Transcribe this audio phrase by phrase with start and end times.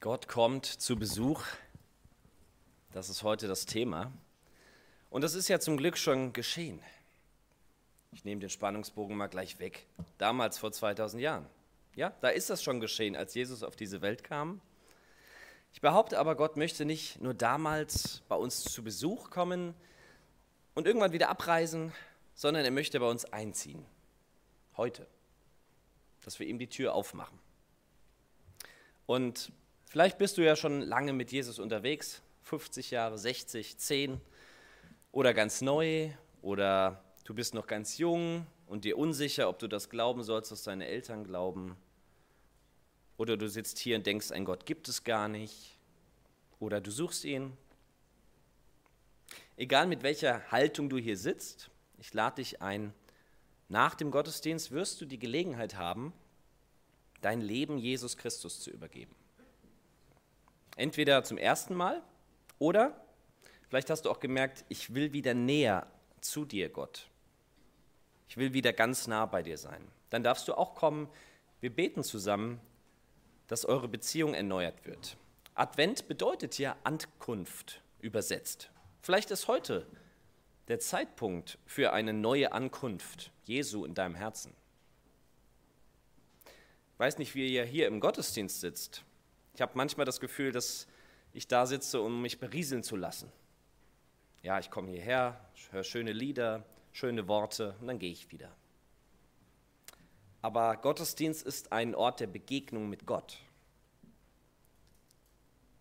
[0.00, 1.44] Gott kommt zu Besuch.
[2.90, 4.10] Das ist heute das Thema.
[5.10, 6.80] Und das ist ja zum Glück schon geschehen.
[8.10, 9.86] Ich nehme den Spannungsbogen mal gleich weg.
[10.16, 11.46] Damals vor 2000 Jahren.
[11.96, 14.62] Ja, da ist das schon geschehen, als Jesus auf diese Welt kam.
[15.74, 19.74] Ich behaupte aber, Gott möchte nicht nur damals bei uns zu Besuch kommen
[20.74, 21.92] und irgendwann wieder abreisen,
[22.34, 23.84] sondern er möchte bei uns einziehen.
[24.78, 25.06] Heute.
[26.24, 27.38] Dass wir ihm die Tür aufmachen.
[29.04, 29.52] Und
[29.90, 34.20] Vielleicht bist du ja schon lange mit Jesus unterwegs, 50 Jahre, 60, 10
[35.10, 39.90] oder ganz neu oder du bist noch ganz jung und dir unsicher, ob du das
[39.90, 41.76] glauben sollst, was deine Eltern glauben.
[43.16, 45.76] Oder du sitzt hier und denkst, ein Gott gibt es gar nicht.
[46.60, 47.56] Oder du suchst ihn.
[49.56, 51.68] Egal mit welcher Haltung du hier sitzt,
[51.98, 52.94] ich lade dich ein,
[53.68, 56.12] nach dem Gottesdienst wirst du die Gelegenheit haben,
[57.22, 59.16] dein Leben Jesus Christus zu übergeben.
[60.80, 62.02] Entweder zum ersten Mal
[62.58, 62.98] oder
[63.68, 65.86] vielleicht hast du auch gemerkt, ich will wieder näher
[66.22, 67.10] zu dir, Gott.
[68.28, 69.86] Ich will wieder ganz nah bei dir sein.
[70.08, 71.10] Dann darfst du auch kommen.
[71.60, 72.62] Wir beten zusammen,
[73.46, 75.18] dass eure Beziehung erneuert wird.
[75.54, 78.70] Advent bedeutet ja Ankunft übersetzt.
[79.02, 79.86] Vielleicht ist heute
[80.68, 84.54] der Zeitpunkt für eine neue Ankunft Jesu in deinem Herzen.
[86.94, 89.04] Ich weiß nicht, wie ihr hier im Gottesdienst sitzt.
[89.60, 90.86] Ich habe manchmal das Gefühl, dass
[91.34, 93.30] ich da sitze, um mich berieseln zu lassen.
[94.42, 95.38] Ja, ich komme hierher,
[95.70, 98.56] höre schöne Lieder, schöne Worte und dann gehe ich wieder.
[100.40, 103.36] Aber Gottesdienst ist ein Ort der Begegnung mit Gott.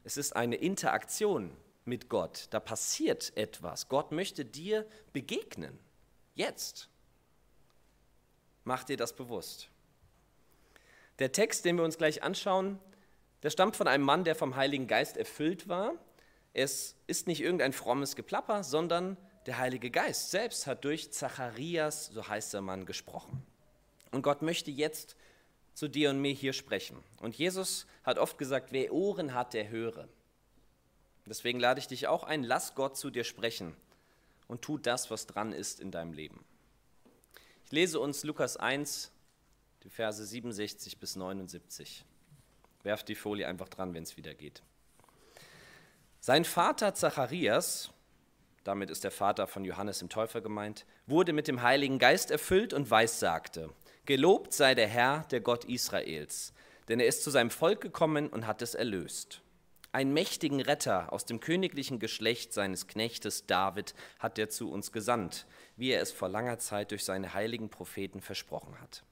[0.03, 2.47] Es ist eine Interaktion mit Gott.
[2.50, 3.88] Da passiert etwas.
[3.88, 5.80] Gott möchte dir begegnen.
[6.35, 6.89] Jetzt.
[8.66, 9.69] Mach dir das bewusst.
[11.19, 12.78] Der Text, den wir uns gleich anschauen,
[13.44, 15.94] der stammt von einem Mann, der vom Heiligen Geist erfüllt war.
[16.53, 22.28] Es ist nicht irgendein frommes Geplapper, sondern der Heilige Geist selbst hat durch Zacharias, so
[22.28, 23.44] heißt der Mann, gesprochen.
[24.11, 25.16] Und Gott möchte jetzt
[25.73, 26.97] zu dir und mir hier sprechen.
[27.22, 30.09] Und Jesus hat oft gesagt, wer Ohren hat, der höre.
[31.25, 33.75] Deswegen lade ich dich auch ein, lass Gott zu dir sprechen
[34.47, 36.44] und tu das, was dran ist in deinem Leben.
[37.66, 39.11] Ich lese uns Lukas 1,
[39.83, 42.03] die Verse 67 bis 79.
[42.84, 44.63] Werft die Folie einfach dran, wenn es wieder geht.
[46.19, 47.91] Sein Vater Zacharias,
[48.63, 52.73] damit ist der Vater von Johannes im Täufer gemeint, wurde mit dem Heiligen Geist erfüllt
[52.73, 53.69] und weissagte:
[54.06, 56.53] Gelobt sei der Herr, der Gott Israels,
[56.88, 59.41] denn er ist zu seinem Volk gekommen und hat es erlöst.
[59.91, 65.47] Einen mächtigen Retter aus dem königlichen Geschlecht seines Knechtes David hat er zu uns gesandt,
[65.78, 69.03] wie er es vor langer Zeit durch seine heiligen Propheten versprochen hat.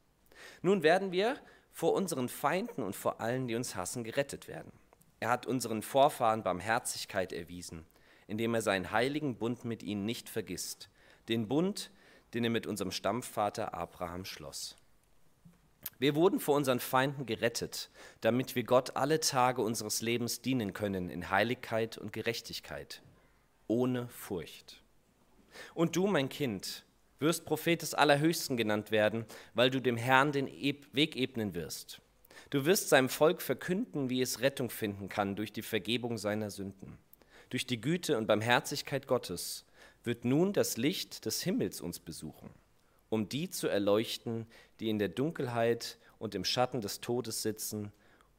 [0.61, 1.37] Nun werden wir
[1.77, 4.71] vor unseren Feinden und vor allen, die uns hassen, gerettet werden.
[5.19, 7.85] Er hat unseren Vorfahren Barmherzigkeit erwiesen,
[8.25, 10.89] indem er seinen heiligen Bund mit ihnen nicht vergisst,
[11.29, 11.91] den Bund,
[12.33, 14.75] den er mit unserem Stammvater Abraham schloss.
[15.99, 21.11] Wir wurden vor unseren Feinden gerettet, damit wir Gott alle Tage unseres Lebens dienen können
[21.11, 23.03] in Heiligkeit und Gerechtigkeit,
[23.67, 24.81] ohne Furcht.
[25.75, 26.86] Und du, mein Kind,
[27.19, 32.01] wirst Prophet des Allerhöchsten genannt werden, weil du dem Herrn den Weg ebnen wirst.
[32.49, 36.97] Du wirst seinem Volk verkünden, wie es Rettung finden kann durch die Vergebung seiner Sünden.
[37.49, 39.65] Durch die Güte und Barmherzigkeit Gottes
[40.03, 42.49] wird nun das Licht des Himmels uns besuchen,
[43.09, 44.47] um die zu erleuchten,
[44.79, 47.91] die in der Dunkelheit und im Schatten des Todes sitzen,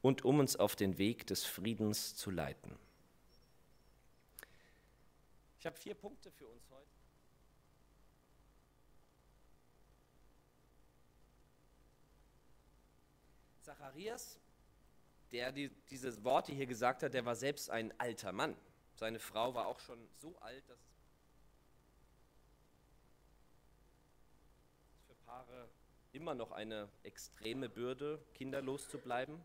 [0.03, 2.77] und um uns auf den Weg des Friedens zu leiten.
[5.59, 6.87] Ich habe vier Punkte für uns heute.
[13.69, 14.41] Zacharias,
[15.31, 18.57] der die, diese Worte hier gesagt hat, der war selbst ein alter Mann.
[18.95, 20.87] Seine Frau war auch schon so alt, dass es
[25.07, 25.69] für Paare
[26.13, 29.39] immer noch eine extreme Bürde, kinderlos zu bleiben.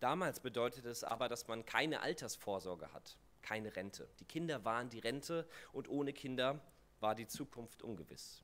[0.00, 4.08] Damals bedeutete es aber, dass man keine Altersvorsorge hat, keine Rente.
[4.18, 6.60] Die Kinder waren die Rente und ohne Kinder
[6.98, 8.42] war die Zukunft ungewiss.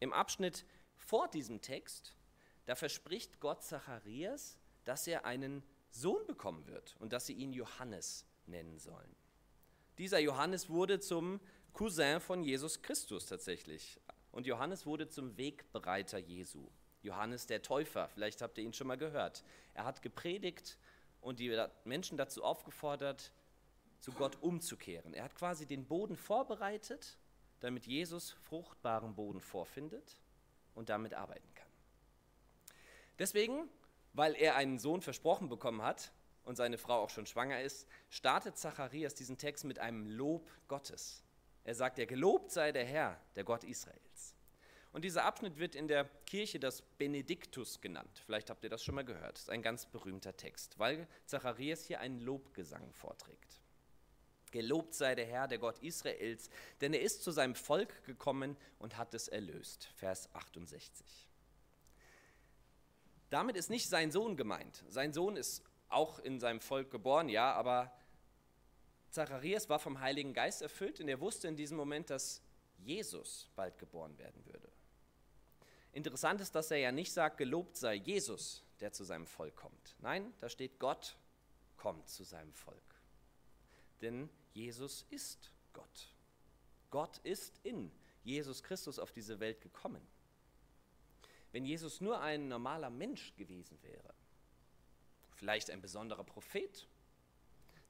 [0.00, 0.64] Im Abschnitt
[0.96, 2.16] vor diesem Text
[2.66, 8.26] da verspricht Gott Zacharias, dass er einen Sohn bekommen wird und dass sie ihn Johannes
[8.46, 9.14] nennen sollen.
[9.98, 11.40] Dieser Johannes wurde zum
[11.72, 14.00] Cousin von Jesus Christus tatsächlich.
[14.32, 16.68] Und Johannes wurde zum Wegbereiter Jesu.
[17.02, 19.44] Johannes der Täufer, vielleicht habt ihr ihn schon mal gehört.
[19.74, 20.78] Er hat gepredigt
[21.20, 23.32] und die Menschen dazu aufgefordert,
[24.00, 25.14] zu Gott umzukehren.
[25.14, 27.18] Er hat quasi den Boden vorbereitet,
[27.60, 30.18] damit Jesus fruchtbaren Boden vorfindet
[30.74, 31.53] und damit arbeiten kann.
[33.18, 33.68] Deswegen,
[34.12, 36.12] weil er einen Sohn versprochen bekommen hat,
[36.44, 41.24] und seine Frau auch schon schwanger ist, startet Zacharias diesen Text mit einem Lob Gottes.
[41.64, 44.34] Er sagt, ja, gelobt sei der Herr, der Gott Israels.
[44.92, 48.22] Und dieser Abschnitt wird in der Kirche das Benediktus genannt.
[48.26, 49.34] Vielleicht habt ihr das schon mal gehört.
[49.34, 53.60] Das ist ein ganz berühmter Text, weil Zacharias hier einen Lobgesang vorträgt.
[54.52, 56.48] Gelobt sei der Herr, der Gott Israels,
[56.80, 59.88] denn er ist zu seinem Volk gekommen und hat es erlöst.
[59.96, 61.28] Vers 68.
[63.34, 64.84] Damit ist nicht sein Sohn gemeint.
[64.90, 67.92] Sein Sohn ist auch in seinem Volk geboren, ja, aber
[69.10, 72.40] Zacharias war vom Heiligen Geist erfüllt und er wusste in diesem Moment, dass
[72.78, 74.70] Jesus bald geboren werden würde.
[75.90, 79.96] Interessant ist, dass er ja nicht sagt, gelobt sei Jesus, der zu seinem Volk kommt.
[79.98, 81.16] Nein, da steht, Gott
[81.76, 83.02] kommt zu seinem Volk.
[84.00, 86.14] Denn Jesus ist Gott.
[86.92, 87.90] Gott ist in
[88.22, 90.06] Jesus Christus auf diese Welt gekommen.
[91.54, 94.12] Wenn Jesus nur ein normaler Mensch gewesen wäre,
[95.36, 96.88] vielleicht ein besonderer Prophet,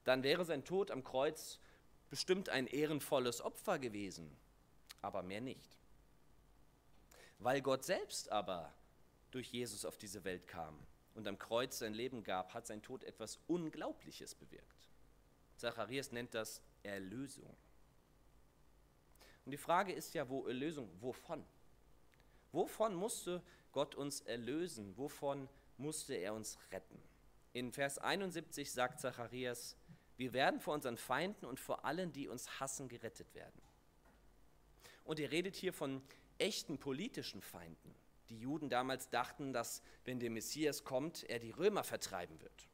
[0.03, 1.59] dann wäre sein Tod am Kreuz
[2.11, 4.37] bestimmt ein ehrenvolles Opfer gewesen,
[5.01, 5.79] aber mehr nicht.
[7.39, 8.71] Weil Gott selbst aber
[9.31, 10.77] durch Jesus auf diese Welt kam
[11.15, 14.91] und am Kreuz sein Leben gab, hat sein Tod etwas Unglaubliches bewirkt.
[15.57, 17.57] Zacharias nennt das Erlösung.
[19.43, 21.43] Und die Frage ist ja, wo Erlösung, wovon?
[22.55, 23.43] Wovon musste
[23.73, 24.95] Gott uns erlösen?
[24.95, 26.97] Wovon musste er uns retten?
[27.51, 29.75] In Vers 71 sagt Zacharias,
[30.15, 33.61] wir werden vor unseren Feinden und vor allen, die uns hassen, gerettet werden.
[35.03, 36.01] Und er redet hier von
[36.37, 37.93] echten politischen Feinden.
[38.29, 42.69] Die Juden damals dachten, dass wenn der Messias kommt, er die Römer vertreiben wird.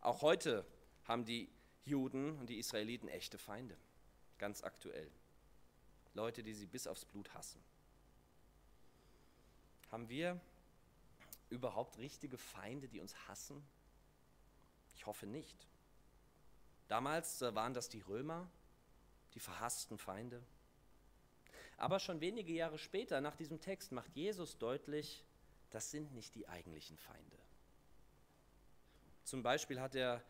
[0.00, 0.66] Auch heute
[1.04, 1.48] haben die
[1.86, 3.78] Juden und die Israeliten echte Feinde,
[4.36, 5.10] ganz aktuell.
[6.12, 7.64] Leute, die sie bis aufs Blut hassen.
[9.96, 10.38] Haben wir
[11.48, 13.66] überhaupt richtige Feinde, die uns hassen?
[14.94, 15.56] Ich hoffe nicht.
[16.86, 18.46] Damals waren das die Römer,
[19.32, 20.42] die verhassten Feinde.
[21.78, 25.24] Aber schon wenige Jahre später, nach diesem Text, macht Jesus deutlich,
[25.70, 27.38] das sind nicht die eigentlichen Feinde.
[29.24, 30.22] Zum Beispiel hat er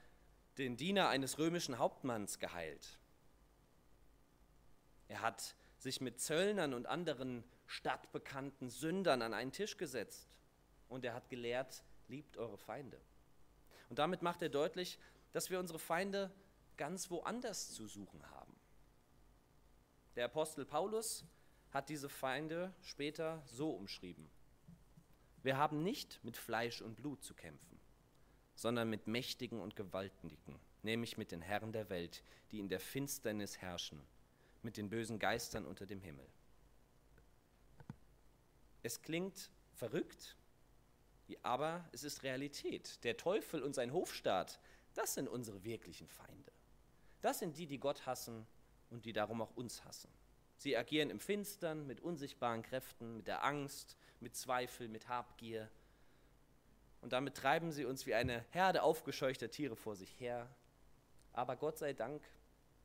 [0.59, 3.01] den Diener eines römischen Hauptmanns geheilt.
[5.09, 10.29] Er hat sich mit Zöllnern und anderen stadtbekannten Sündern an einen Tisch gesetzt
[10.89, 13.01] und er hat gelehrt, liebt eure Feinde.
[13.89, 14.99] Und damit macht er deutlich,
[15.33, 16.31] dass wir unsere Feinde
[16.77, 18.55] ganz woanders zu suchen haben.
[20.15, 21.25] Der Apostel Paulus
[21.71, 24.31] hat diese Feinde später so umschrieben.
[25.43, 27.79] Wir haben nicht mit Fleisch und Blut zu kämpfen,
[28.55, 33.59] sondern mit Mächtigen und Gewaltigen, nämlich mit den Herren der Welt, die in der Finsternis
[33.59, 34.01] herrschen,
[34.63, 36.27] mit den bösen Geistern unter dem Himmel.
[38.87, 40.37] Es klingt verrückt,
[41.43, 43.03] aber es ist Realität.
[43.03, 44.61] Der Teufel und sein Hofstaat,
[44.95, 46.53] das sind unsere wirklichen Feinde.
[47.21, 48.47] Das sind die, die Gott hassen
[48.91, 50.09] und die darum auch uns hassen.
[50.57, 55.69] Sie agieren im Finstern mit unsichtbaren Kräften, mit der Angst, mit Zweifel, mit Habgier.
[57.01, 60.49] Und damit treiben sie uns wie eine Herde aufgescheuchter Tiere vor sich her.
[61.33, 62.23] Aber Gott sei Dank,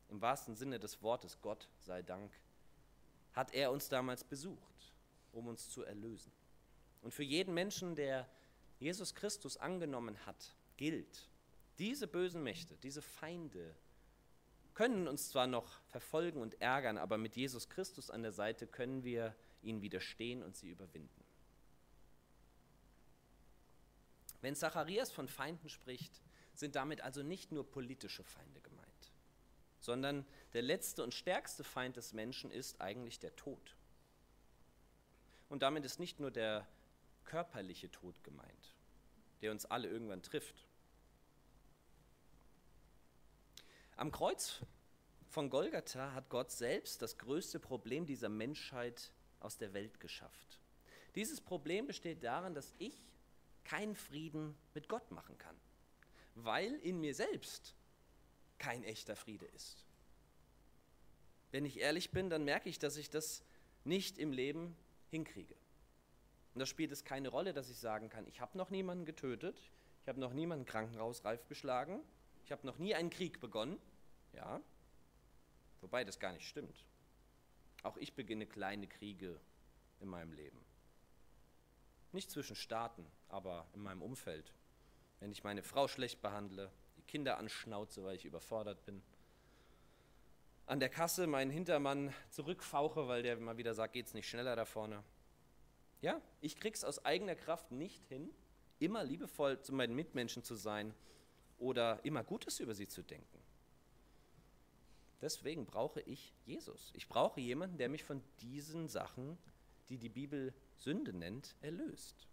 [0.09, 2.31] im wahrsten Sinne des Wortes Gott sei Dank,
[3.33, 4.91] hat er uns damals besucht,
[5.31, 6.31] um uns zu erlösen.
[7.02, 8.30] Und für jeden Menschen, der
[8.80, 11.30] Jesus Christus angenommen hat, gilt,
[11.80, 13.76] diese bösen Mächte, diese Feinde
[14.73, 19.04] können uns zwar noch verfolgen und ärgern, aber mit Jesus Christus an der Seite können
[19.04, 21.23] wir ihnen widerstehen und sie überwinden.
[24.42, 26.21] Wenn Zacharias von Feinden spricht,
[26.56, 29.11] sind damit also nicht nur politische Feinde gemeint,
[29.80, 33.76] sondern der letzte und stärkste Feind des Menschen ist eigentlich der Tod.
[35.51, 36.65] Und damit ist nicht nur der
[37.25, 38.73] körperliche Tod gemeint,
[39.41, 40.65] der uns alle irgendwann trifft,
[43.97, 44.61] Am Kreuz
[45.29, 50.59] von Golgatha hat Gott selbst das größte Problem dieser Menschheit aus der Welt geschafft.
[51.13, 52.97] Dieses Problem besteht darin, dass ich
[53.63, 55.55] keinen Frieden mit Gott machen kann,
[56.33, 57.75] weil in mir selbst
[58.57, 59.85] kein echter Friede ist.
[61.51, 63.43] Wenn ich ehrlich bin, dann merke ich, dass ich das
[63.83, 64.75] nicht im Leben
[65.11, 65.56] hinkriege.
[66.53, 69.61] Und da spielt es keine Rolle, dass ich sagen kann, ich habe noch niemanden getötet,
[70.01, 72.01] ich habe noch niemanden krankenhausreif geschlagen,
[72.44, 73.80] ich habe noch nie einen Krieg begonnen.
[74.33, 74.61] Ja,
[75.81, 76.85] wobei das gar nicht stimmt.
[77.83, 79.39] Auch ich beginne kleine Kriege
[79.99, 80.59] in meinem Leben.
[82.11, 84.53] Nicht zwischen Staaten, aber in meinem Umfeld.
[85.19, 89.01] Wenn ich meine Frau schlecht behandle, die Kinder anschnauze, weil ich überfordert bin.
[90.65, 94.65] An der Kasse meinen Hintermann zurückfauche, weil der mal wieder sagt, geht's nicht schneller da
[94.65, 95.03] vorne.
[96.01, 98.33] Ja, ich krieg's aus eigener Kraft nicht hin,
[98.80, 100.94] immer liebevoll zu meinen Mitmenschen zu sein
[101.57, 103.39] oder immer Gutes über sie zu denken.
[105.21, 106.91] Deswegen brauche ich Jesus.
[106.95, 109.37] Ich brauche jemanden, der mich von diesen Sachen,
[109.89, 112.27] die die Bibel Sünde nennt, erlöst.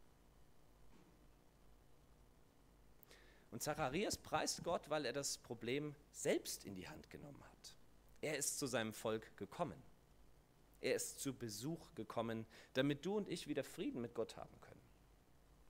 [3.50, 7.74] Und Zacharias preist Gott, weil er das Problem selbst in die Hand genommen hat.
[8.20, 9.80] Er ist zu seinem Volk gekommen.
[10.80, 14.80] Er ist zu Besuch gekommen, damit du und ich wieder Frieden mit Gott haben können.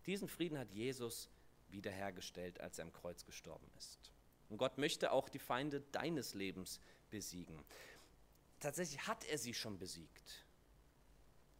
[0.06, 1.28] Diesen Frieden hat Jesus
[1.70, 4.12] wiederhergestellt, als er am Kreuz gestorben ist.
[4.48, 7.62] Und Gott möchte auch die Feinde deines Lebens besiegen.
[8.60, 10.44] Tatsächlich hat er sie schon besiegt.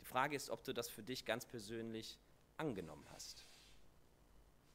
[0.01, 2.19] Die Frage ist, ob du das für dich ganz persönlich
[2.57, 3.47] angenommen hast.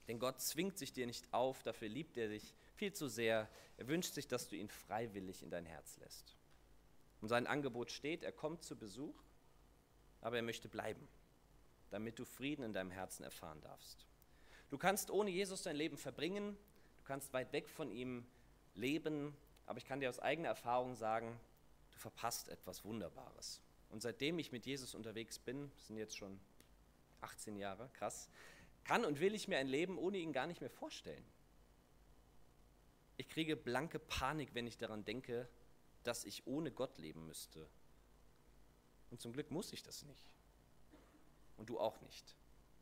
[0.08, 2.54] Denn Gott zwingt sich dir nicht auf, dafür liebt er dich
[2.84, 3.48] viel zu sehr.
[3.78, 6.36] Er wünscht sich, dass du ihn freiwillig in dein Herz lässt.
[7.22, 9.16] Und sein Angebot steht, er kommt zu Besuch,
[10.20, 11.08] aber er möchte bleiben,
[11.92, 14.06] damit du Frieden in deinem Herzen erfahren darfst.
[14.70, 16.58] Du kannst ohne Jesus dein Leben verbringen,
[16.98, 18.26] du kannst weit weg von ihm
[18.76, 19.34] leben,
[19.66, 21.40] aber ich kann dir aus eigener Erfahrung sagen,
[21.94, 23.62] du verpasst etwas Wunderbares.
[23.92, 26.38] Und seitdem ich mit Jesus unterwegs bin, sind jetzt schon
[27.22, 28.28] 18 Jahre, krass,
[28.84, 31.24] kann und will ich mir ein Leben ohne ihn gar nicht mehr vorstellen.
[33.18, 35.48] Ich kriege blanke Panik, wenn ich daran denke,
[36.04, 37.68] dass ich ohne Gott leben müsste.
[39.12, 40.28] Und zum Glück muss ich das nicht.
[41.58, 42.36] Und du auch nicht.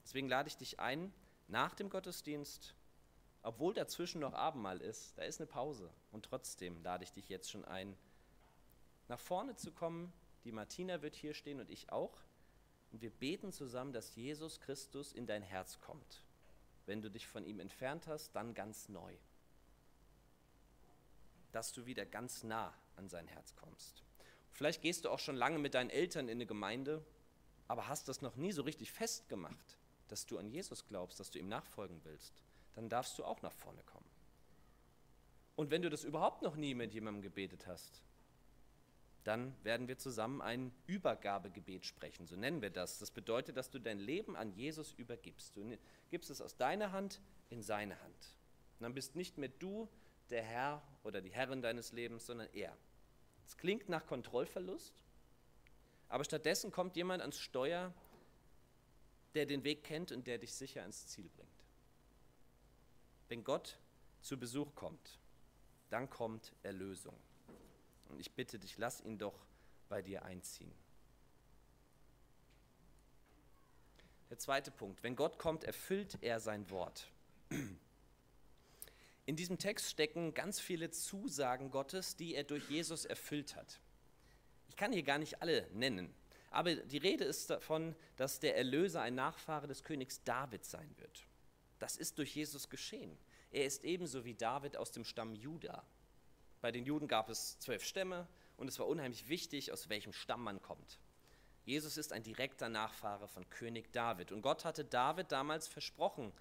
[0.04, 1.14] Deswegen lade ich dich ein,
[1.48, 2.74] nach dem Gottesdienst,
[3.44, 5.92] obwohl dazwischen noch Abendmahl ist, da ist eine Pause.
[6.12, 7.98] Und trotzdem lade ich dich jetzt schon ein,
[9.08, 10.14] nach vorne zu kommen.
[10.44, 12.18] Die Martina wird hier stehen und ich auch.
[12.92, 16.24] Und wir beten zusammen, dass Jesus Christus in dein Herz kommt.
[16.86, 19.16] Wenn du dich von ihm entfernt hast, dann ganz neu.
[21.52, 24.04] Dass du wieder ganz nah an sein Herz kommst.
[24.52, 27.04] Vielleicht gehst du auch schon lange mit deinen Eltern in eine Gemeinde,
[27.68, 29.78] aber hast das noch nie so richtig festgemacht,
[30.08, 32.34] dass du an Jesus glaubst, dass du ihm nachfolgen willst.
[32.76, 34.10] Dann darfst du auch nach vorne kommen.
[35.56, 38.02] Und wenn du das überhaupt noch nie mit jemandem gebetet hast,
[39.24, 42.98] dann werden wir zusammen ein Übergabegebet sprechen, so nennen wir das.
[42.98, 45.56] Das bedeutet, dass du dein Leben an Jesus übergibst.
[45.56, 45.78] Du
[46.10, 48.38] gibst es aus deiner Hand in seine Hand.
[48.80, 49.88] Und dann bist nicht mehr du
[50.32, 52.76] der Herr oder die Herrin deines Lebens, sondern er.
[53.46, 54.94] Es klingt nach Kontrollverlust,
[56.10, 57.94] aber stattdessen kommt jemand ans Steuer,
[59.34, 61.50] der den Weg kennt und der dich sicher ans Ziel bringt.
[63.30, 63.78] Wenn Gott
[64.22, 65.20] zu Besuch kommt,
[65.90, 67.16] dann kommt Erlösung.
[68.10, 69.46] Und ich bitte dich, lass ihn doch
[69.88, 70.74] bei dir einziehen.
[74.30, 75.04] Der zweite Punkt.
[75.04, 77.10] Wenn Gott kommt, erfüllt er sein Wort.
[79.32, 83.80] In diesem Text stecken ganz viele Zusagen Gottes, die er durch Jesus erfüllt hat.
[84.68, 86.14] Ich kann hier gar nicht alle nennen,
[86.50, 91.26] aber die Rede ist davon, dass der Erlöser ein Nachfahre des Königs David sein wird.
[91.80, 93.18] Das ist durch Jesus geschehen.
[93.52, 95.82] Er ist ebenso wie David aus dem Stamm Juda.
[96.60, 100.44] Bei den Juden gab es zwölf Stämme und es war unheimlich wichtig, aus welchem Stamm
[100.44, 101.00] man kommt.
[101.64, 104.34] Jesus ist ein direkter Nachfahre von König David.
[104.34, 106.34] Und Gott hatte David damals versprochen,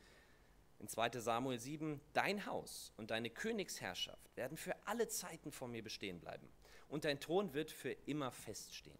[0.81, 5.83] in 2 Samuel 7, dein Haus und deine Königsherrschaft werden für alle Zeiten vor mir
[5.83, 6.49] bestehen bleiben
[6.89, 8.99] und dein Thron wird für immer feststehen.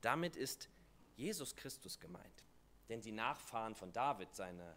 [0.00, 0.68] Damit ist
[1.16, 2.44] Jesus Christus gemeint.
[2.88, 4.76] Denn die Nachfahren von David, seine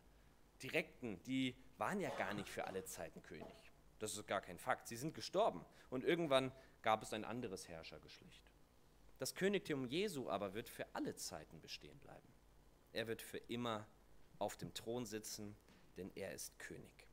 [0.64, 3.74] Direkten, die waren ja gar nicht für alle Zeiten König.
[4.00, 4.88] Das ist gar kein Fakt.
[4.88, 6.52] Sie sind gestorben und irgendwann
[6.82, 8.52] gab es ein anderes Herrschergeschlecht.
[9.18, 12.28] Das Königtum Jesu aber wird für alle Zeiten bestehen bleiben.
[12.94, 13.88] Er wird für immer
[14.40, 15.56] auf dem Thron sitzen,
[15.98, 17.08] denn er ist König.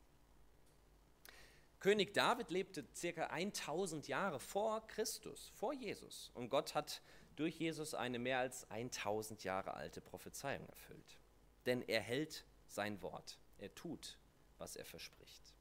[1.79, 6.31] König David lebte circa 1000 Jahre vor Christus, vor Jesus.
[6.33, 7.01] Und Gott hat
[7.35, 11.19] durch Jesus eine mehr als 1000 Jahre alte Prophezeiung erfüllt.
[11.65, 13.37] Denn er hält sein Wort.
[13.57, 14.17] Er tut,
[14.57, 15.53] was er verspricht.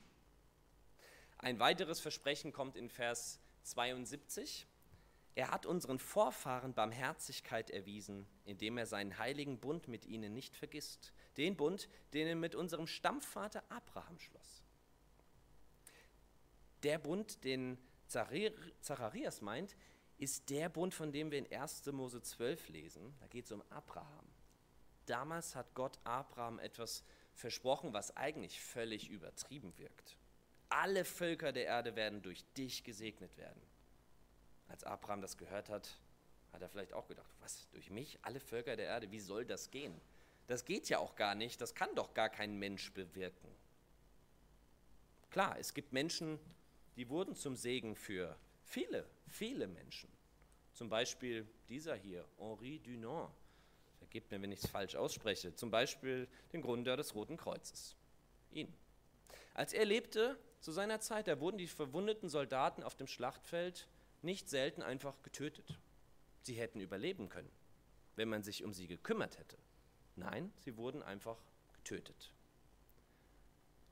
[1.38, 4.66] Ein weiteres Versprechen kommt in Vers 72.
[5.34, 11.12] Er hat unseren Vorfahren Barmherzigkeit erwiesen, indem er seinen heiligen Bund mit ihnen nicht vergisst.
[11.36, 14.62] Den Bund, den er mit unserem Stammvater Abraham schloss.
[16.84, 19.76] Der Bund, den Zacharias meint,
[20.18, 21.86] ist der Bund, von dem wir in 1.
[21.86, 23.14] Mose 12 lesen.
[23.18, 24.26] Da geht es um Abraham.
[25.06, 27.02] Damals hat Gott Abraham etwas
[27.34, 30.16] versprochen, was eigentlich völlig übertrieben wirkt
[30.74, 33.62] alle Völker der Erde werden durch dich gesegnet werden.
[34.68, 35.98] Als Abraham das gehört hat,
[36.52, 39.70] hat er vielleicht auch gedacht, was, durch mich, alle Völker der Erde, wie soll das
[39.70, 40.00] gehen?
[40.46, 43.48] Das geht ja auch gar nicht, das kann doch gar kein Mensch bewirken.
[45.30, 46.38] Klar, es gibt Menschen,
[46.96, 50.08] die wurden zum Segen für viele, viele Menschen.
[50.74, 53.30] Zum Beispiel dieser hier, Henri Dunant.
[53.98, 55.54] Vergebt mir, wenn ich es falsch ausspreche.
[55.54, 57.96] Zum Beispiel den Gründer des Roten Kreuzes.
[58.52, 58.72] Ihn.
[59.54, 63.88] Als er lebte, zu seiner Zeit, da wurden die verwundeten Soldaten auf dem Schlachtfeld
[64.24, 65.78] nicht selten einfach getötet.
[66.42, 67.50] Sie hätten überleben können,
[68.16, 69.56] wenn man sich um sie gekümmert hätte.
[70.16, 71.38] Nein, sie wurden einfach
[71.72, 72.32] getötet.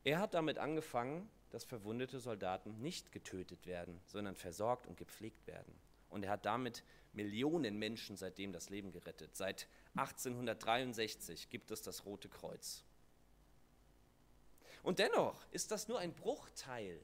[0.04, 5.74] Er hat damit angefangen, dass verwundete Soldaten nicht getötet werden, sondern versorgt und gepflegt werden.
[6.08, 9.36] Und er hat damit Millionen Menschen seitdem das Leben gerettet.
[9.36, 12.84] Seit 1863 gibt es das Rote Kreuz.
[14.82, 17.00] Und dennoch ist das nur ein Bruchteil,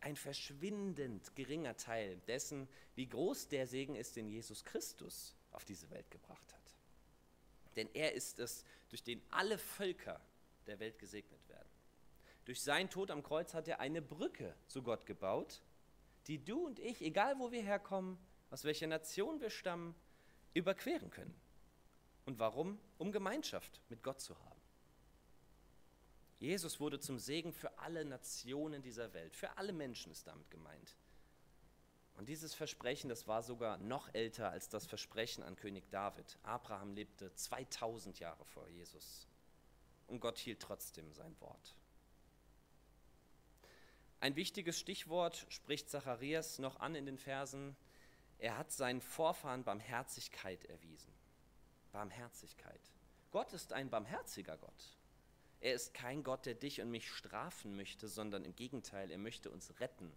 [0.00, 5.90] ein verschwindend geringer Teil dessen, wie groß der Segen ist, den Jesus Christus auf diese
[5.90, 6.76] Welt gebracht hat.
[7.76, 10.20] Denn er ist es, durch den alle Völker
[10.66, 11.68] der Welt gesegnet werden.
[12.44, 15.62] Durch seinen Tod am Kreuz hat er eine Brücke zu Gott gebaut,
[16.26, 18.18] die du und ich, egal wo wir herkommen,
[18.50, 19.94] aus welcher Nation wir stammen,
[20.54, 21.34] überqueren können.
[22.24, 22.80] Und warum?
[22.98, 24.49] Um Gemeinschaft mit Gott zu haben.
[26.40, 30.96] Jesus wurde zum Segen für alle Nationen dieser Welt, für alle Menschen ist damit gemeint.
[32.16, 36.38] Und dieses Versprechen, das war sogar noch älter als das Versprechen an König David.
[36.42, 39.26] Abraham lebte 2000 Jahre vor Jesus.
[40.06, 41.74] Und Gott hielt trotzdem sein Wort.
[44.20, 47.76] Ein wichtiges Stichwort spricht Zacharias noch an in den Versen.
[48.38, 51.12] Er hat seinen Vorfahren Barmherzigkeit erwiesen.
[51.92, 52.80] Barmherzigkeit.
[53.30, 54.99] Gott ist ein barmherziger Gott.
[55.60, 59.50] Er ist kein Gott, der dich und mich strafen möchte, sondern im Gegenteil, er möchte
[59.50, 60.10] uns retten.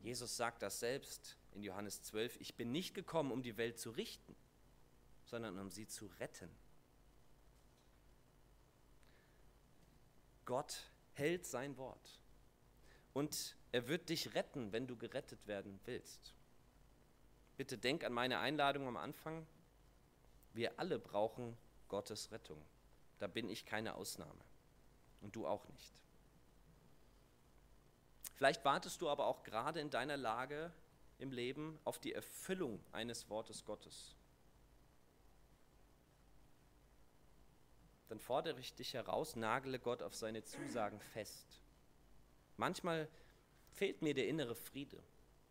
[0.00, 3.90] Jesus sagt das selbst in Johannes 12, ich bin nicht gekommen, um die Welt zu
[3.90, 4.36] richten,
[5.24, 6.48] sondern um sie zu retten.
[10.44, 12.22] Gott hält sein Wort.
[13.12, 16.32] Und er wird dich retten, wenn du gerettet werden willst.
[17.56, 19.46] Bitte denk an meine Einladung am Anfang.
[20.54, 21.56] Wir alle brauchen
[21.88, 22.64] Gottes Rettung.
[23.18, 24.44] Da bin ich keine Ausnahme.
[25.20, 25.92] Und du auch nicht.
[28.36, 30.72] Vielleicht wartest du aber auch gerade in deiner Lage
[31.18, 34.14] im Leben auf die Erfüllung eines Wortes Gottes.
[38.08, 41.60] Dann fordere ich dich heraus, nagele Gott auf seine Zusagen fest.
[42.56, 43.08] Manchmal
[43.72, 45.02] fehlt mir der innere Friede.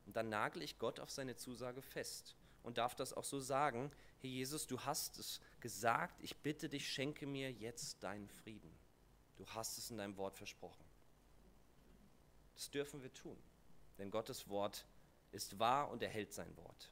[0.06, 3.92] Und dann nagel ich Gott auf seine Zusage fest und darf das auch so sagen.
[4.22, 8.72] Herr Jesus, du hast es gesagt, ich bitte dich, schenke mir jetzt deinen Frieden.
[9.36, 10.86] Du hast es in deinem Wort versprochen.
[12.56, 13.38] Das dürfen wir tun,
[13.98, 14.86] denn Gottes Wort
[15.32, 16.92] ist wahr und er hält sein Wort.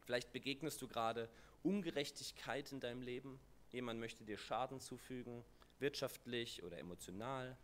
[0.00, 1.28] Vielleicht begegnest du gerade
[1.62, 3.40] Ungerechtigkeit in deinem Leben.
[3.70, 5.44] Jemand möchte dir Schaden zufügen,
[5.78, 7.56] wirtschaftlich oder emotional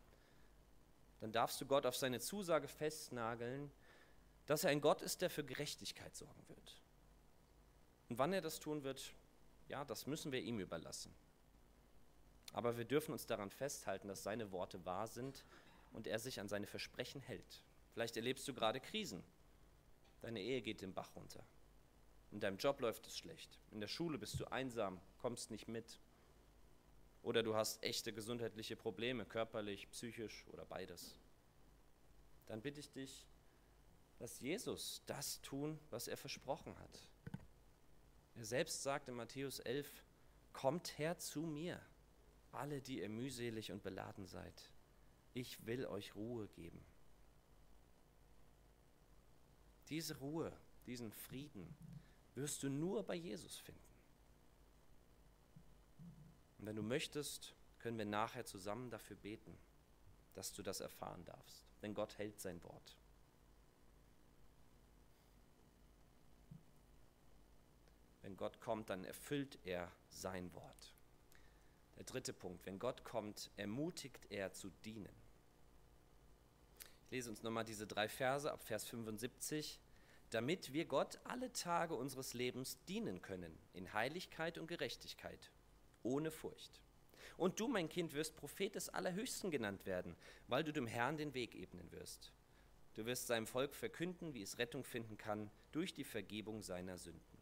[1.21, 3.71] dann darfst du Gott auf seine Zusage festnageln,
[4.47, 6.81] dass er ein Gott ist, der für Gerechtigkeit sorgen wird.
[8.09, 9.13] Und wann er das tun wird,
[9.71, 11.15] ja, das müssen wir ihm überlassen.
[12.53, 15.45] Aber wir dürfen uns daran festhalten, dass seine Worte wahr sind
[15.93, 17.63] und er sich an seine Versprechen hält.
[17.93, 19.23] Vielleicht erlebst du gerade Krisen.
[20.21, 21.45] Deine Ehe geht den Bach runter.
[22.33, 23.59] In deinem Job läuft es schlecht.
[23.71, 26.01] In der Schule bist du einsam, kommst nicht mit.
[27.23, 31.15] Oder du hast echte gesundheitliche Probleme, körperlich, psychisch oder beides.
[32.47, 33.27] Dann bitte ich dich,
[34.19, 37.09] dass Jesus das tun, was er versprochen hat.
[38.41, 40.03] Er selbst sagt in Matthäus 11,
[40.55, 41.79] Kommt her zu mir,
[42.53, 44.71] alle, die ihr mühselig und beladen seid.
[45.35, 46.83] Ich will euch Ruhe geben.
[49.91, 50.51] Diese Ruhe,
[50.87, 51.77] diesen Frieden
[52.35, 53.93] wirst du nur bei Jesus finden.
[56.57, 59.55] Und wenn du möchtest, können wir nachher zusammen dafür beten,
[60.33, 61.67] dass du das erfahren darfst.
[61.83, 62.97] Denn Gott hält sein Wort.
[68.23, 70.95] Wenn Gott kommt, dann erfüllt er sein Wort.
[71.97, 75.15] Der dritte Punkt, wenn Gott kommt, ermutigt er zu dienen.
[77.05, 79.81] Ich lese uns nochmal diese drei Verse ab Vers 75.
[80.31, 85.51] Damit wir Gott alle Tage unseres Lebens dienen können, in Heiligkeit und Gerechtigkeit
[86.03, 86.81] ohne Furcht.
[87.37, 91.35] Und du, mein Kind, wirst Prophet des Allerhöchsten genannt werden, weil du dem Herrn den
[91.35, 92.33] Weg ebnen wirst.
[92.95, 97.40] Du wirst seinem Volk verkünden, wie es Rettung finden kann durch die Vergebung seiner Sünden.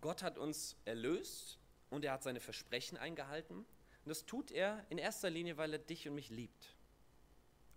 [0.00, 1.58] Gott hat uns erlöst
[1.90, 3.58] und er hat seine Versprechen eingehalten.
[3.58, 6.74] Und das tut er in erster Linie, weil er dich und mich liebt.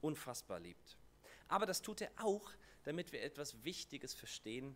[0.01, 0.97] Unfassbar liebt.
[1.47, 2.51] Aber das tut er auch,
[2.84, 4.75] damit wir etwas Wichtiges verstehen,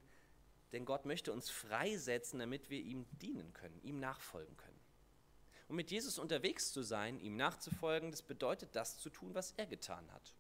[0.72, 4.80] denn Gott möchte uns freisetzen, damit wir ihm dienen können, ihm nachfolgen können.
[5.68, 9.66] Und mit Jesus unterwegs zu sein, ihm nachzufolgen, das bedeutet das zu tun, was er
[9.66, 10.36] getan hat.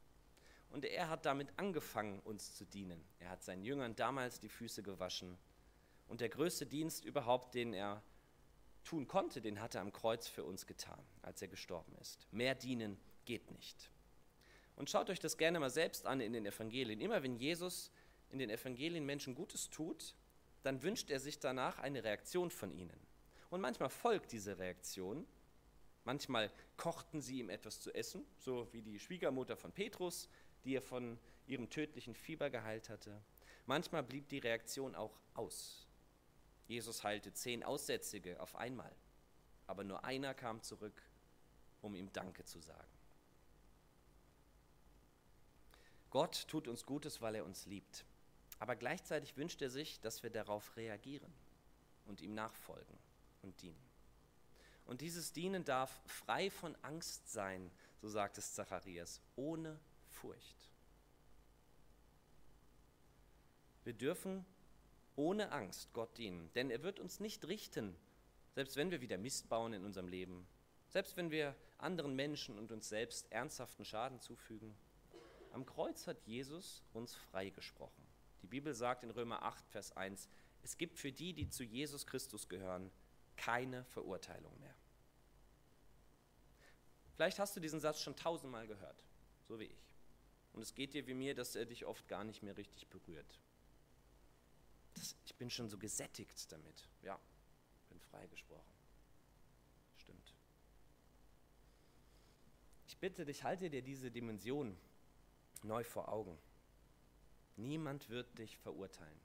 [0.69, 3.04] Und er hat damit angefangen, uns zu dienen.
[3.19, 5.38] Er hat seinen Jüngern damals die Füße gewaschen
[6.08, 8.04] Und der größte Dienst überhaupt, den er
[8.84, 12.28] tun konnte, den hat er am Kreuz für uns getan, als er gestorben ist.
[12.32, 13.89] Mehr dienen geht nicht.
[14.75, 17.01] Und schaut euch das gerne mal selbst an in den Evangelien.
[17.01, 17.91] Immer wenn Jesus
[18.30, 20.15] in den Evangelien Menschen Gutes tut,
[20.63, 22.99] dann wünscht er sich danach eine Reaktion von ihnen.
[23.49, 25.25] Und manchmal folgt diese Reaktion.
[26.04, 30.30] Manchmal kochten sie ihm etwas zu essen, so wie die Schwiegermutter von Petrus,
[30.65, 33.21] die er von ihrem tödlichen Fieber geheilt hatte.
[33.65, 35.88] Manchmal blieb die Reaktion auch aus.
[36.67, 38.91] Jesus heilte zehn Aussätzige auf einmal,
[39.67, 41.01] aber nur einer kam zurück,
[41.82, 42.95] um ihm Danke zu sagen.
[46.10, 48.06] Gott tut uns Gutes, weil er uns liebt.
[48.60, 51.34] Aber gleichzeitig wünscht er sich, dass wir darauf reagieren
[52.06, 52.97] und ihm nachfolgen
[53.41, 53.84] und dienen.
[54.86, 57.69] Und dieses Dienen darf frei von Angst sein,
[58.01, 59.80] so sagt es Zacharias, ohne
[60.15, 60.56] Furcht.
[63.84, 64.45] Wir dürfen
[65.15, 67.95] ohne Angst Gott dienen, denn er wird uns nicht richten,
[68.54, 70.47] selbst wenn wir wieder Mist bauen in unserem Leben,
[70.89, 74.75] selbst wenn wir anderen Menschen und uns selbst ernsthaften Schaden zufügen.
[75.51, 78.04] Am Kreuz hat Jesus uns freigesprochen.
[78.41, 80.30] Die Bibel sagt in Römer 8, Vers 1,
[80.63, 82.91] es gibt für die, die zu Jesus Christus gehören,
[83.38, 84.75] keine Verurteilung mehr.
[87.15, 89.04] Vielleicht hast du diesen Satz schon tausendmal gehört,
[89.47, 89.95] so wie ich.
[90.56, 93.41] Und es geht dir wie mir, dass er dich oft gar nicht mehr richtig berührt.
[94.94, 96.88] Das, ich bin schon so gesättigt damit.
[97.02, 97.20] Ja,
[97.89, 98.74] bin freigesprochen.
[99.98, 100.34] Stimmt.
[102.88, 104.78] Ich bitte dich, halte dir diese Dimension
[105.63, 106.38] neu vor Augen.
[107.58, 109.20] Niemand wird dich verurteilen.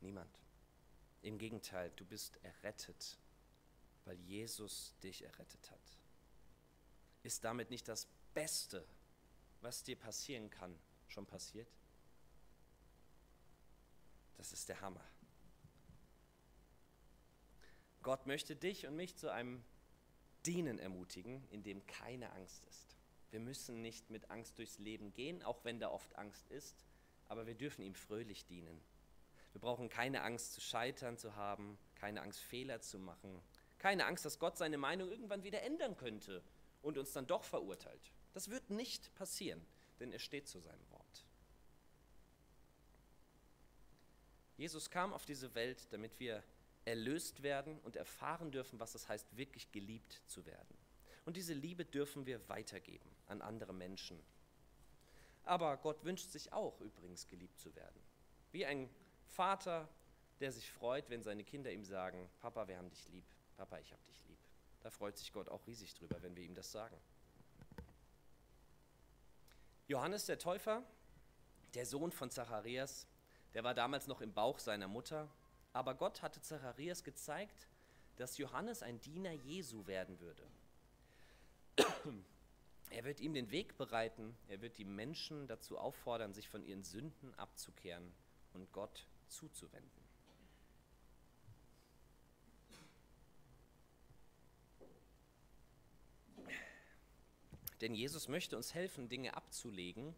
[0.00, 0.40] Niemand.
[1.22, 3.16] Im Gegenteil, du bist errettet,
[4.06, 5.98] weil Jesus dich errettet hat.
[7.22, 8.84] Ist damit nicht das Beste,
[9.64, 11.68] was dir passieren kann, schon passiert?
[14.36, 15.04] Das ist der Hammer.
[18.02, 19.64] Gott möchte dich und mich zu einem
[20.44, 22.98] Dienen ermutigen, in dem keine Angst ist.
[23.30, 26.84] Wir müssen nicht mit Angst durchs Leben gehen, auch wenn da oft Angst ist,
[27.26, 28.80] aber wir dürfen ihm fröhlich dienen.
[29.52, 33.40] Wir brauchen keine Angst zu scheitern zu haben, keine Angst Fehler zu machen,
[33.78, 36.42] keine Angst, dass Gott seine Meinung irgendwann wieder ändern könnte
[36.82, 38.12] und uns dann doch verurteilt.
[38.34, 39.64] Das wird nicht passieren,
[40.00, 41.24] denn er steht zu seinem Wort.
[44.56, 46.42] Jesus kam auf diese Welt, damit wir
[46.84, 50.76] erlöst werden und erfahren dürfen, was es heißt, wirklich geliebt zu werden.
[51.24, 54.22] Und diese Liebe dürfen wir weitergeben an andere Menschen.
[55.44, 58.00] Aber Gott wünscht sich auch übrigens geliebt zu werden.
[58.52, 58.90] Wie ein
[59.28, 59.88] Vater,
[60.40, 63.24] der sich freut, wenn seine Kinder ihm sagen, Papa, wir haben dich lieb,
[63.56, 64.38] Papa, ich habe dich lieb.
[64.82, 66.96] Da freut sich Gott auch riesig drüber, wenn wir ihm das sagen.
[69.86, 70.82] Johannes der Täufer,
[71.74, 73.06] der Sohn von Zacharias,
[73.52, 75.28] der war damals noch im Bauch seiner Mutter,
[75.74, 77.68] aber Gott hatte Zacharias gezeigt,
[78.16, 80.46] dass Johannes ein Diener Jesu werden würde.
[82.90, 86.84] Er wird ihm den Weg bereiten, er wird die Menschen dazu auffordern, sich von ihren
[86.84, 88.14] Sünden abzukehren
[88.52, 90.03] und Gott zuzuwenden.
[97.84, 100.14] Denn Jesus möchte uns helfen, Dinge abzulegen,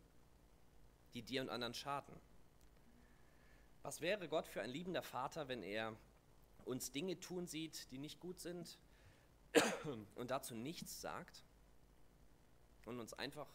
[1.15, 2.15] die dir und anderen schaden.
[3.83, 5.97] Was wäre Gott für ein liebender Vater, wenn er
[6.65, 8.79] uns Dinge tun sieht, die nicht gut sind
[10.15, 11.43] und dazu nichts sagt
[12.85, 13.49] und uns einfach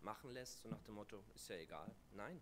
[0.00, 1.92] machen lässt, so nach dem Motto, ist ja egal.
[2.12, 2.40] Nein.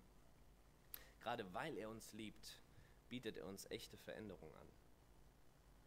[1.21, 2.61] Gerade weil er uns liebt,
[3.09, 4.69] bietet er uns echte Veränderung an.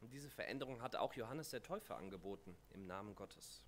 [0.01, 3.62] Und diese Veränderung hatte auch Johannes der Täufer angeboten im Namen Gottes.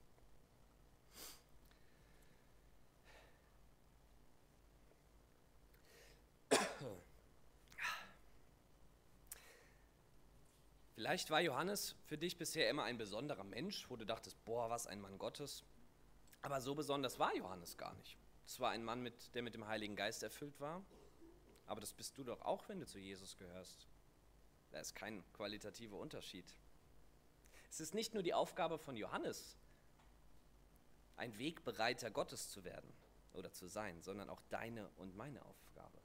[10.97, 14.88] Vielleicht war Johannes für dich bisher immer ein besonderer Mensch, wo du dachtest, boah, was
[14.88, 15.63] ein Mann Gottes.
[16.41, 18.17] Aber so besonders war Johannes gar nicht.
[18.47, 20.83] Es war ein Mann, mit, der mit dem Heiligen Geist erfüllt war.
[21.67, 23.88] Aber das bist du doch auch, wenn du zu Jesus gehörst.
[24.71, 26.51] Da ist kein qualitativer Unterschied.
[27.69, 29.55] Es ist nicht nur die Aufgabe von Johannes,
[31.15, 32.91] ein Wegbereiter Gottes zu werden
[33.33, 36.01] oder zu sein, sondern auch deine und meine Aufgabe.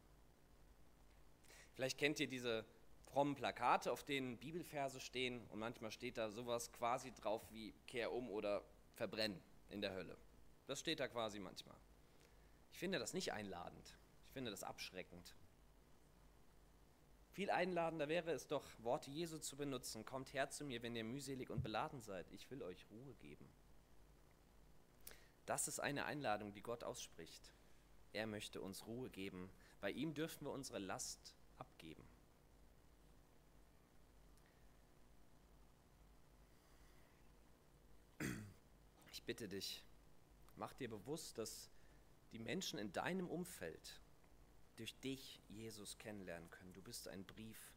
[1.73, 2.67] Vielleicht kennt ihr diese
[3.13, 8.11] frommen Plakate, auf denen Bibelverse stehen und manchmal steht da sowas quasi drauf wie Kehr
[8.11, 10.17] um oder verbrennen in der Hölle.
[10.67, 11.77] Das steht da quasi manchmal.
[12.73, 13.99] Ich finde das nicht einladend.
[14.29, 15.37] Ich finde das abschreckend.
[17.33, 20.07] Viel einladender wäre es doch, Worte Jesu zu benutzen.
[20.07, 22.31] Kommt her zu mir, wenn ihr mühselig und beladen seid.
[22.31, 23.47] Ich will euch Ruhe geben.
[25.45, 27.53] Das ist eine Einladung, die Gott ausspricht.
[28.15, 29.51] Er möchte uns Ruhe geben.
[29.81, 32.07] Bei ihm dürfen wir unsere Last abgeben.
[39.23, 39.85] Ich bitte dich,
[40.57, 41.71] mach dir bewusst, dass
[42.33, 44.01] die Menschen in deinem Umfeld
[44.75, 46.73] durch dich Jesus kennenlernen können.
[46.73, 47.73] Du bist ein Brief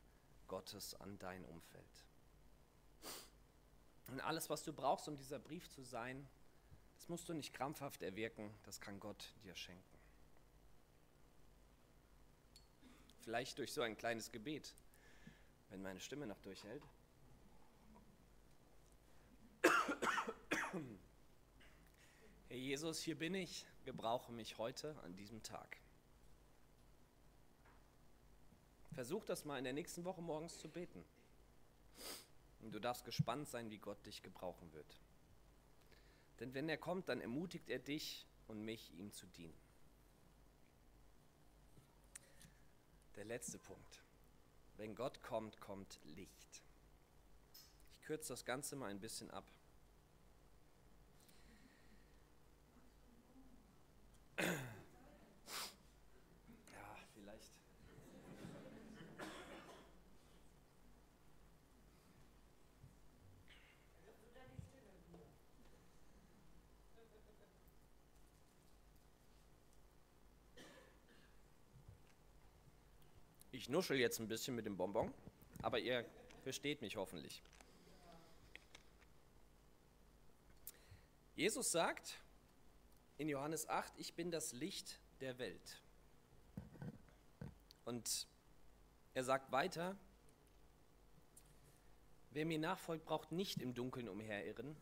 [0.48, 2.04] Gottes an dein Umfeld.
[4.08, 6.28] Und alles, was du brauchst, um dieser Brief zu sein,
[6.98, 10.00] das musst du nicht krampfhaft erwirken, das kann Gott dir schenken.
[13.22, 14.74] Vielleicht durch so ein kleines Gebet,
[15.70, 16.84] wenn meine Stimme noch durchhält.
[22.56, 25.76] Herr Jesus, hier bin ich, gebrauche mich heute an diesem Tag.
[28.94, 31.04] Versuch das mal in der nächsten Woche morgens zu beten.
[32.62, 35.02] Und du darfst gespannt sein, wie Gott dich gebrauchen wird.
[36.39, 39.60] Denn wenn er kommt, dann ermutigt er dich und mich, ihm zu dienen.
[43.18, 44.02] Der letzte Punkt.
[44.78, 46.63] Wenn Gott kommt, kommt Licht.
[48.00, 49.44] Ich kürze das Ganze mal ein bisschen ab.
[73.65, 75.12] Ich nuschel jetzt ein bisschen mit dem Bonbon,
[75.63, 76.06] aber ihr
[76.43, 77.41] versteht mich hoffentlich.
[81.36, 82.19] Jesus sagt
[83.17, 85.82] in Johannes 8, ich bin das Licht der Welt.
[87.86, 88.28] Und
[89.13, 89.95] er sagt weiter,
[92.32, 94.75] wer mir nachfolgt, braucht nicht im Dunkeln umherirren,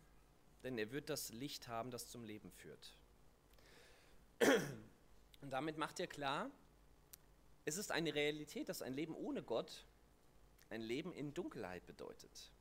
[0.63, 2.97] denn er wird das Licht haben, das zum Leben führt.
[5.41, 6.49] Und damit macht er klar,
[7.65, 9.85] es ist eine Realität, dass ein Leben ohne Gott
[10.69, 12.51] ein Leben in Dunkelheit bedeutet.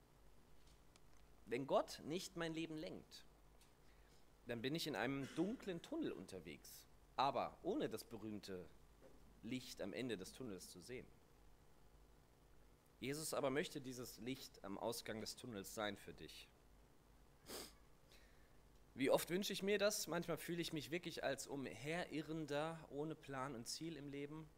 [1.46, 3.24] Wenn Gott nicht mein Leben lenkt,
[4.46, 8.68] dann bin ich in einem dunklen Tunnel unterwegs, aber ohne das berühmte
[9.42, 11.06] Licht am Ende des Tunnels zu sehen.
[13.00, 16.48] Jesus aber möchte dieses Licht am Ausgang des Tunnels sein für dich.
[18.94, 20.06] Wie oft wünsche ich mir das?
[20.06, 24.48] Manchmal fühle ich mich wirklich als Umherirrender ohne Plan und Ziel im Leben.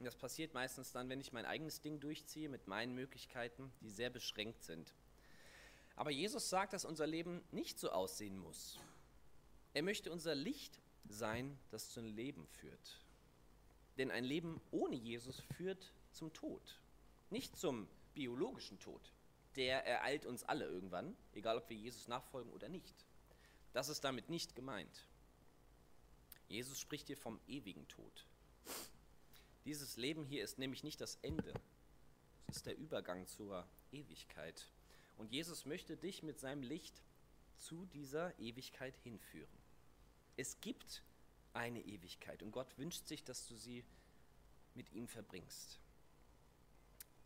[0.00, 4.10] Das passiert meistens dann, wenn ich mein eigenes Ding durchziehe mit meinen Möglichkeiten, die sehr
[4.10, 4.94] beschränkt sind.
[5.96, 8.78] Aber Jesus sagt, dass unser Leben nicht so aussehen muss.
[9.74, 13.00] Er möchte unser Licht sein, das zum Leben führt.
[13.98, 16.80] Denn ein Leben ohne Jesus führt zum Tod,
[17.30, 19.12] nicht zum biologischen Tod.
[19.56, 23.06] Der ereilt uns alle irgendwann, egal ob wir Jesus nachfolgen oder nicht.
[23.72, 25.06] Das ist damit nicht gemeint.
[26.48, 28.26] Jesus spricht hier vom ewigen Tod.
[29.64, 31.54] Dieses Leben hier ist nämlich nicht das Ende,
[32.48, 34.68] es ist der Übergang zur Ewigkeit.
[35.16, 37.02] Und Jesus möchte dich mit seinem Licht
[37.58, 39.58] zu dieser Ewigkeit hinführen.
[40.36, 41.02] Es gibt
[41.52, 43.84] eine Ewigkeit und Gott wünscht sich, dass du sie
[44.74, 45.78] mit ihm verbringst.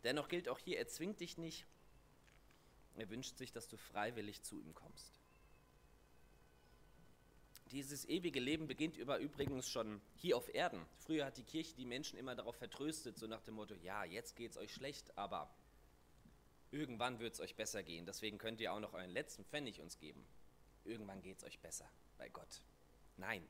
[0.03, 1.65] Dennoch gilt auch hier, er zwingt dich nicht,
[2.95, 5.19] er wünscht sich, dass du freiwillig zu ihm kommst.
[7.71, 10.83] Dieses ewige Leben beginnt über übrigens schon hier auf Erden.
[10.97, 14.35] Früher hat die Kirche die Menschen immer darauf vertröstet, so nach dem Motto, ja, jetzt
[14.35, 15.53] geht es euch schlecht, aber
[16.71, 18.05] irgendwann wird es euch besser gehen.
[18.05, 20.25] Deswegen könnt ihr auch noch euren letzten Pfennig uns geben.
[20.85, 22.61] Irgendwann geht es euch besser bei Gott.
[23.17, 23.45] Nein,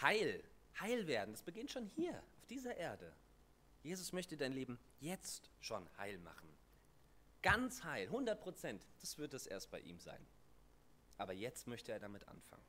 [0.00, 0.42] Heil,
[0.80, 3.12] Heil werden, das beginnt schon hier, auf dieser Erde.
[3.82, 6.48] Jesus möchte dein Leben jetzt schon heil machen.
[7.42, 10.26] Ganz heil, 100 Prozent, das wird es erst bei ihm sein.
[11.18, 12.64] Aber jetzt möchte er damit anfangen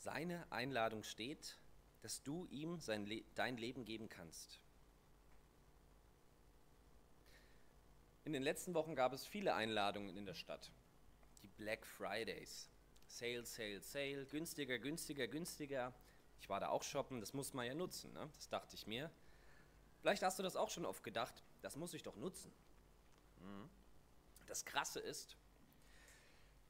[0.00, 1.56] seine Einladung steht,
[2.00, 4.60] dass du ihm Le dein Leben geben kannst.
[8.24, 10.70] In den letzten Wochen gab es viele Einladungen in der Stadt.
[11.42, 12.68] Die Black Fridays.
[13.06, 15.94] Sale, Sale, Sale, günstiger, günstiger, günstiger.
[16.38, 18.30] Ich war da auch shoppen, das muss man ja nutzen, ne?
[18.36, 19.10] das dachte ich mir.
[20.00, 22.52] Vielleicht hast du das auch schon oft gedacht, das muss ich doch nutzen.
[23.40, 23.68] Mhm.
[24.46, 25.36] Das Krasse ist,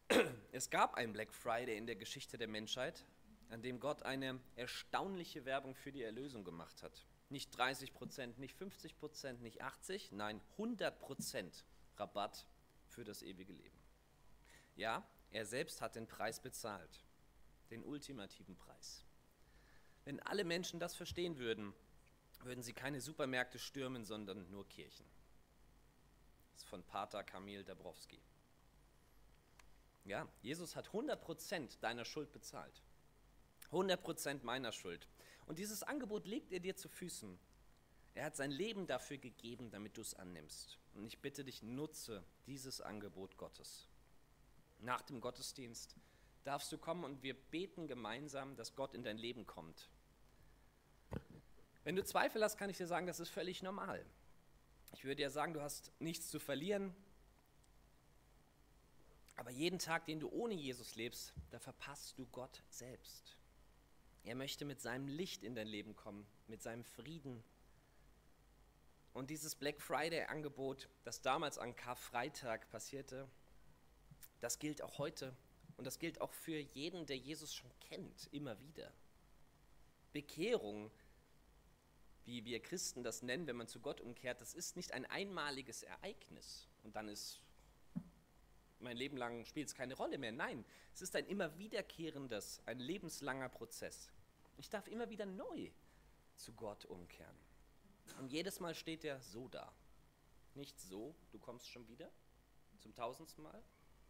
[0.52, 3.04] es gab einen Black Friday in der Geschichte der Menschheit,
[3.50, 7.06] an dem Gott eine erstaunliche Werbung für die Erlösung gemacht hat.
[7.30, 11.64] Nicht 30 Prozent, nicht 50 Prozent, nicht 80, nein 100 Prozent
[11.96, 12.46] Rabatt
[12.88, 13.78] für das ewige Leben.
[14.76, 17.04] Ja, er selbst hat den Preis bezahlt,
[17.70, 19.04] den ultimativen Preis.
[20.04, 21.72] Wenn alle Menschen das verstehen würden,
[22.42, 25.06] würden sie keine Supermärkte stürmen, sondern nur Kirchen.
[26.52, 28.20] Das ist von Pater Kamil Dabrowski.
[30.04, 32.82] Ja, Jesus hat 100% deiner Schuld bezahlt.
[33.70, 35.06] 100% meiner Schuld.
[35.50, 37.36] Und dieses Angebot legt er dir zu Füßen.
[38.14, 40.78] Er hat sein Leben dafür gegeben, damit du es annimmst.
[40.94, 43.88] Und ich bitte dich, nutze dieses Angebot Gottes.
[44.78, 45.96] nach dem Gottesdienst
[46.44, 49.90] darfst du kommen und wir beten gemeinsam, dass Gott in dein Leben kommt.
[51.82, 54.06] Wenn du Zweifel hast, kann ich dir sagen, das ist völlig normal.
[54.92, 56.94] Ich würde dir sagen, du hast nichts zu verlieren.
[59.34, 63.39] Aber jeden Tag, den du ohne Jesus lebst, da verpasst du Gott selbst.
[64.24, 67.42] Er möchte mit seinem Licht in dein Leben kommen, mit seinem Frieden.
[69.12, 73.28] Und dieses Black Friday-Angebot, das damals an Karfreitag passierte,
[74.40, 75.34] das gilt auch heute
[75.76, 78.92] und das gilt auch für jeden, der Jesus schon kennt, immer wieder.
[80.12, 80.90] Bekehrung,
[82.24, 85.82] wie wir Christen das nennen, wenn man zu Gott umkehrt, das ist nicht ein einmaliges
[85.82, 87.40] Ereignis und dann ist
[88.80, 90.32] mein Leben lang spielt es keine Rolle mehr.
[90.32, 90.64] Nein,
[90.94, 94.10] es ist ein immer wiederkehrendes, ein lebenslanger Prozess.
[94.56, 95.70] Ich darf immer wieder neu
[96.36, 97.36] zu Gott umkehren.
[98.18, 99.72] Und jedes Mal steht er so da.
[100.54, 102.10] Nicht so, du kommst schon wieder
[102.78, 103.62] zum tausendsten Mal,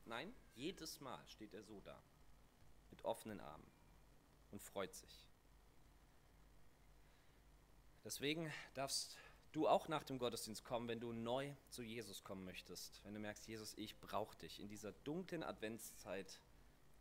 [0.06, 2.02] Nein, jedes Mal steht er so da,
[2.90, 3.70] mit offenen Armen
[4.50, 5.28] und freut sich.
[8.02, 9.16] Deswegen darfst
[9.52, 13.00] du auch nach dem Gottesdienst kommen, wenn du neu zu Jesus kommen möchtest.
[13.04, 16.40] Wenn du merkst, Jesus, ich brauche dich in dieser dunklen Adventszeit,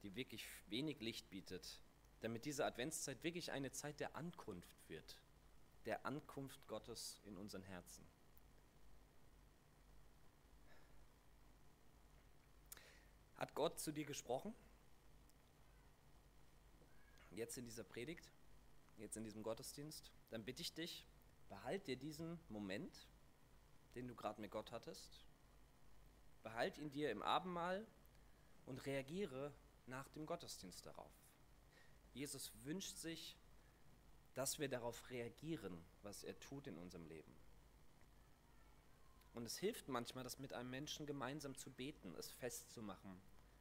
[0.01, 1.81] die wirklich wenig Licht bietet,
[2.21, 5.17] damit diese Adventszeit wirklich eine Zeit der Ankunft wird,
[5.85, 8.05] der Ankunft Gottes in unseren Herzen.
[13.37, 14.53] Hat Gott zu dir gesprochen?
[17.31, 18.29] Jetzt in dieser Predigt,
[18.97, 20.11] jetzt in diesem Gottesdienst?
[20.29, 21.05] Dann bitte ich dich,
[21.49, 23.07] behalt dir diesen Moment,
[23.95, 25.25] den du gerade mit Gott hattest,
[26.43, 27.85] behalt ihn dir im Abendmahl
[28.65, 29.51] und reagiere
[29.87, 31.11] nach dem Gottesdienst darauf.
[32.13, 33.37] Jesus wünscht sich,
[34.35, 37.35] dass wir darauf reagieren, was er tut in unserem Leben.
[39.33, 43.19] Und es hilft manchmal, das mit einem Menschen gemeinsam zu beten, es festzumachen,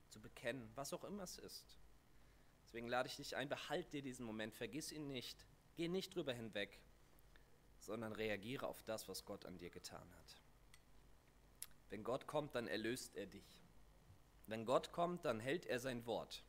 [0.09, 1.79] zu bekennen, was auch immer es ist.
[2.65, 5.47] Deswegen lade ich dich ein, behalt dir diesen Moment, vergiss ihn nicht,
[5.77, 6.79] geh nicht drüber hinweg,
[7.89, 10.37] sondern reagiere auf das, was Gott an dir getan hat.
[11.89, 13.65] Wenn Gott kommt, dann erlöst er dich.
[14.47, 16.45] Wenn Gott kommt, dann hält er sein Wort.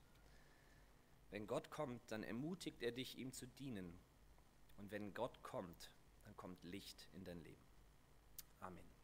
[1.32, 3.97] Wenn Gott kommt, dann ermutigt er dich, ihm zu dienen.
[4.75, 5.91] Und wenn Gott kommt,
[6.25, 7.63] dann kommt Licht in dein Leben.
[8.60, 8.99] Amen.